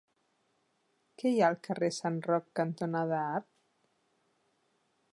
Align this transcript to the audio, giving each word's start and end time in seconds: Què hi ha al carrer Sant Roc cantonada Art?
Què 1.23 1.33
hi 1.33 1.37
ha 1.43 1.51
al 1.53 1.59
carrer 1.69 1.91
Sant 1.99 2.19
Roc 2.31 2.49
cantonada 2.61 3.23
Art? 3.37 3.49